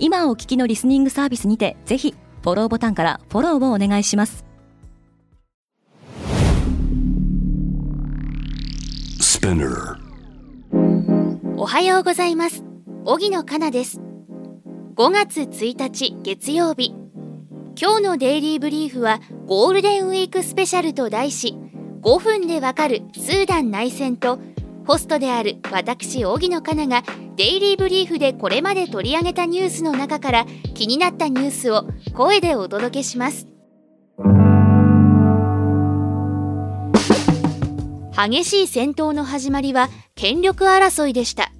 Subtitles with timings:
[0.00, 4.44] 今お聞きのリスニングサービスにてぜひフォローボタンからフォローをお願いします。
[11.56, 12.62] おはようございます。
[13.04, 14.00] 荻野かなです。
[14.94, 16.94] 5月1日月曜日。
[17.80, 21.56] 今日のデイリーブリーフはゴールデンウィークスペシャルと題し
[22.02, 24.38] 5分でわかるスーダン内戦と
[24.88, 27.02] ホストである私荻野かなが
[27.36, 33.46] デイリーブリーフでこれまで取り上げたニュースの中から気になったニュースを声でお届けします。
[38.16, 41.52] 激しい戦闘の始まりは権力争いでした。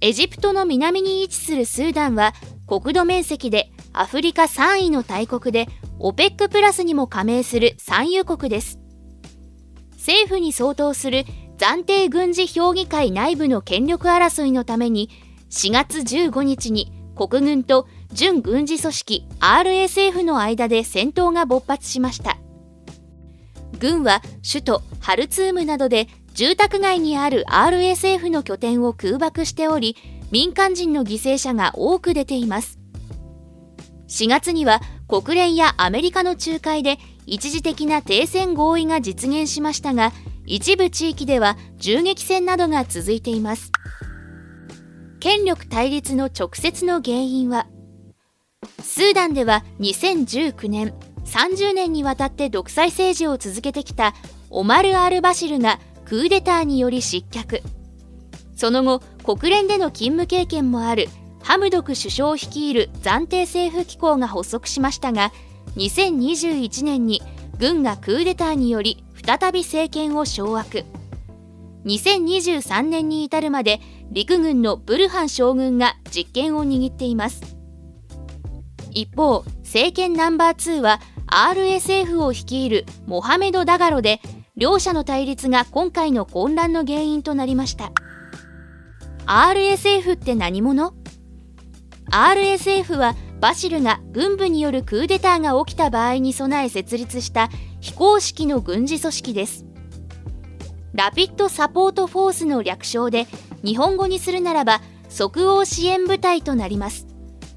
[0.00, 2.32] エジプトの南に位置するスーダンは
[2.66, 5.68] 国土面積でアフリカ3位の大国で
[6.00, 8.80] OPEC プラスにも加盟する産油国です。
[10.02, 11.24] 政府に相当する
[11.62, 15.08] 暫定軍事評議会内部の権力争いのために
[15.50, 22.38] 4月15日に国軍と準軍事組織 RSF の間で戦闘が勃発しました。
[23.78, 29.94] 軍は首都ハルツームなどで住宅街にある RSF の拠点を空爆しており
[30.32, 32.80] 民間人の犠牲者が多く出ています。
[34.08, 40.12] 4月には国連やアメリカの仲介で一時的な停戦合意が実現しましたが
[40.44, 43.72] 一部地域では銃撃戦などが続いています。
[45.20, 47.66] 権力対立の直接の原因は
[48.82, 54.14] スーダンでは2019年30年にわたって独裁政治を続けてきた
[54.50, 57.62] オマル・アル・バシルがクーデターにより失脚。
[58.56, 61.08] その後国連での勤務経験もある
[61.42, 65.32] ハムドク首相率いる暫定政府機構が発足しましたが
[65.76, 67.22] 2021年に
[67.58, 70.84] 軍がクーデターにより再び政権を掌握。
[71.84, 77.56] 2023年に至るまで陸軍のブルハン将軍が実権を握っています。
[78.90, 84.20] 一方政権ナンバー2は RSF を率いるモハメド・ダガロで
[84.56, 87.92] 両者の対立が今回の混乱の原因となりました。
[89.26, 90.92] RSF って何者
[92.10, 97.48] ？RSF はバシルが軍部によるクーデターが起きた場合に備え設立した
[97.82, 99.66] 非公式の軍事組織です。
[100.94, 103.26] ラピッドサポートフォースの略称で
[103.64, 107.08] 日本語にするならば即応支援部隊となります。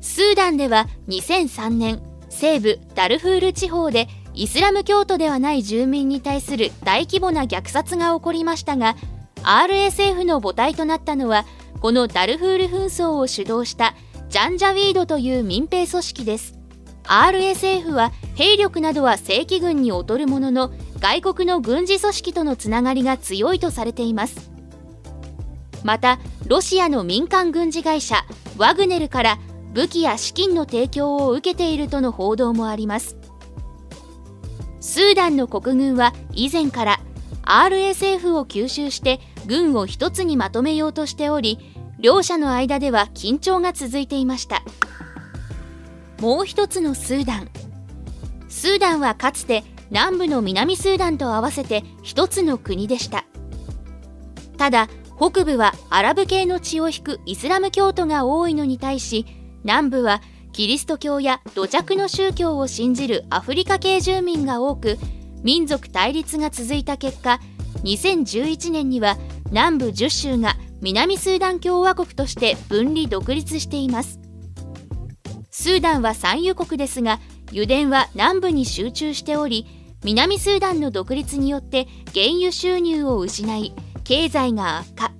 [0.00, 2.00] スーダンでは2003年
[2.30, 8.96] 西部ダルフール地方でイスラム教徒ではない住民に対する大規模な虐殺が起こりましたが
[9.42, 11.44] RSF の母体となったのは
[11.80, 13.94] このダルフール紛争を主導した
[14.28, 16.61] ジャンジャウィードという民兵組織です。
[17.04, 24.50] RSF は兵力などは正規軍に劣るものの外国の軍事組織とのつながりが強いとされています。
[25.84, 28.24] またロシアの民間軍事会社
[28.56, 29.38] ワグネルから
[29.72, 33.16] 武器や資金の提供を受けているとの報道もあります。
[34.80, 37.00] スーダンの国軍は以前から
[37.42, 41.58] RSF を吸収して軍を一つにまとめようとしており
[41.98, 44.62] 両者の間では緊張が続いていました。
[46.22, 47.48] もう一つのスーダン。
[48.48, 53.24] スーダンはかつて南部の南スーダンと合わせて一つの国でした。
[54.56, 59.26] ただ北部はアラブ系の血を引くイスラム教徒が多いのに対し
[59.64, 60.22] 南部は
[60.52, 64.98] キリスト教や土着の宗教を信じるアフリカ系住民が多く
[65.42, 67.40] 民族対立が続いた結果
[67.82, 69.16] 2011年には
[69.50, 74.21] 南部10州が南スーダン共和国として分離独立しています。
[75.62, 77.20] スーダンは産油国ですが
[77.52, 79.64] 油田は南部に集中しており
[80.02, 83.72] 南スーダンの独立によって原油収入を失い
[84.02, 85.12] 経済が悪化。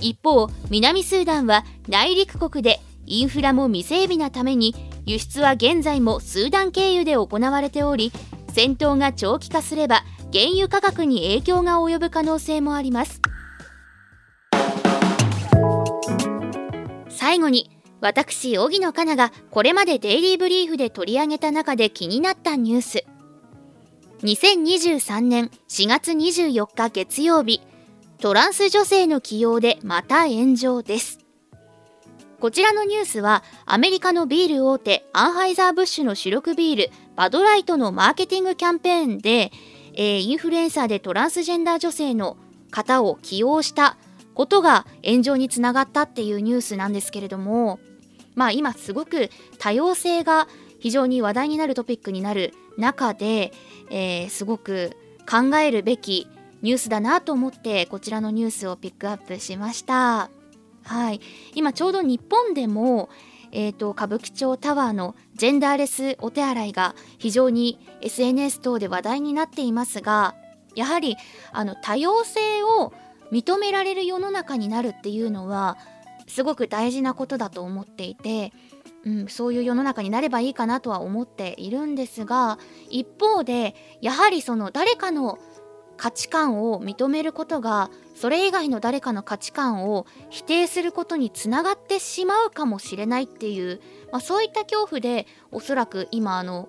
[0.00, 8.12] 一方南スーダンは内陸国でインフラも未整備なために輸出は現在もスーダン経由で行われており
[8.52, 13.20] 戦闘が長期化すれば原油価格に影響が及ぶ可能性もあります。
[17.08, 23.04] 最後に私荻野かながこれまでデイリーブリーフで取り上げた中で気になったニュース。
[24.24, 27.62] 2023年4月24日月曜日
[28.18, 31.20] トランス女性の起用でまた炎上です。
[32.40, 39.52] こちらのニュースはアメリカのビール大手アンハイザー・ブッシュの主力ビールバドライトのマーケティングキャンペーンで、
[39.94, 42.36] えー、インフルエンサーでトランスジェンダー女性の
[42.72, 43.96] 方を起用した
[44.34, 47.78] ことが炎上につながったっていうニュースなんですけれども
[48.34, 50.48] まあ今すごく多様性が
[50.78, 53.52] 非常に話題になるトピックになる中で、
[53.90, 54.96] えー、すごく
[55.30, 56.26] 考えるべき
[56.62, 60.30] ニュースだなと思ってこちらのニュースをピックアップしました。
[60.84, 61.20] はい、
[61.54, 63.08] 今ちょうど日本でも、
[63.52, 70.34] えーと、歌舞伎町タワーのジェンダーレスお手洗いが非常に SNS 等で話題になっていますが
[70.74, 71.16] やはり
[71.52, 72.92] あの多様性を
[73.30, 75.78] 認められる世の中になるっていうのは
[76.32, 78.54] すごく大事なことだと思っていて、
[79.04, 82.58] うん、そういう世の中になればいいかなとは思っているんですが
[82.88, 85.38] 一方でやはりその誰かの
[85.98, 96.66] 価値観を認めることがそれ以外の誰かの価値観を否定することにつながってしまうかもしれないっていう、まあ、そういった恐怖でおそらく今あの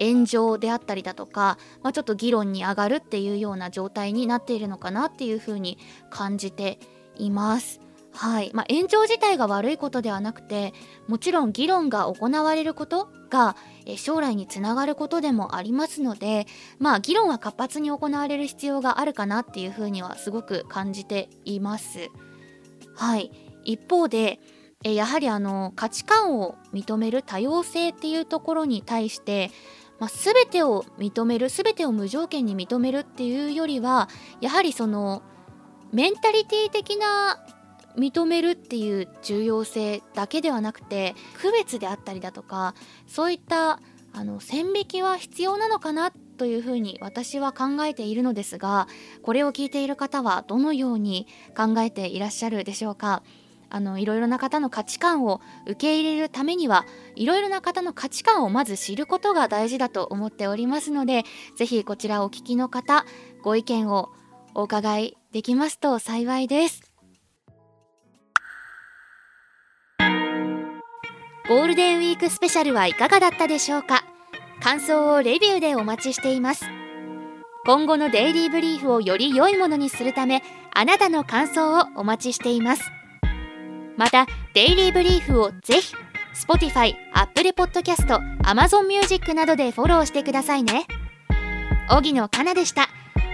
[0.00, 5.78] 炎上であったりだとか、まあ、ちょっと議論に上がるっていうような状態になっているのかなっていうふうに
[6.10, 6.78] 感じて
[7.16, 7.83] います。
[8.16, 10.72] はいまあ、炎上自体が悪いことではなくて
[11.08, 13.56] もちろん議論が行われることが
[13.96, 16.46] 将来につながることでもありますので
[16.78, 22.08] まあ議論は活発に行われる必要があるかなっていうふうにはすごく感じています。
[22.94, 23.32] はい
[23.64, 24.38] 一方で
[24.82, 29.50] やはりあの価値観を認める多様性っていうところに対して、
[29.98, 34.10] まあ、全てを認める全てを無条件に認めるっていうよりは
[34.42, 35.22] やはりその
[35.90, 37.46] メンタリティー的な
[37.96, 42.74] 認めるっていう重要性だけではなくて区別であったりだとか
[43.06, 43.80] そういった
[44.12, 48.88] あの線引きは必要なのかなというふうに私は考えているのですが
[49.22, 51.26] これを聞いている方はどのように
[51.56, 53.22] 考えていらっしゃるでしょうか
[53.70, 56.86] あのいろいろな方の価値観を受け入れるためには
[57.16, 61.24] いろいろな方の価値観をまず知ることが大事だと思っておりますので
[61.56, 63.04] 是非こちらお聞きの方
[63.42, 64.10] ご意見を
[64.54, 66.93] お伺いできますと幸いです。
[71.46, 74.02] ゴールデンウィークスペシャルはいかがだったでしょうか？
[74.62, 76.64] 感想をレビューでお待ちしています。
[77.66, 80.42] 今後のデイリーブリーフをより良いものにするため
[80.72, 82.82] あなたの感想をお待ちしています。
[83.98, 85.94] またデイリーブリーフをぜひ
[86.34, 90.86] Spotify、Apple Podcast、Amazon Music などでフォローしてくださいね。
[91.90, 92.88] 荻野かなでした。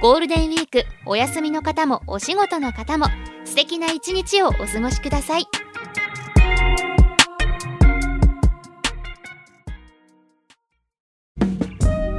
[0.00, 3.06] ゴールデンウィークお休みの方もお仕事の方も
[3.44, 5.46] 素敵な一日をお過ごしください。